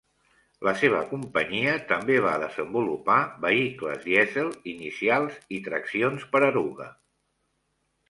[0.67, 6.93] La seva companyia també va desenvolupar vehicles dièsel inicials i traccions per eruga.